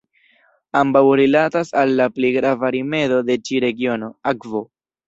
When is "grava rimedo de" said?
2.39-3.41